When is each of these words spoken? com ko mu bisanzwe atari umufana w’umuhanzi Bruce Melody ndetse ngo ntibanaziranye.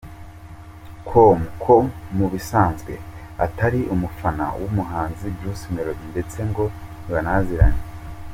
com 1.09 1.39
ko 1.63 1.75
mu 2.17 2.25
bisanzwe 2.33 2.93
atari 3.45 3.79
umufana 3.93 4.45
w’umuhanzi 4.59 5.27
Bruce 5.37 5.65
Melody 5.73 6.05
ndetse 6.13 6.37
ngo 6.49 6.65
ntibanaziranye. 7.01 7.81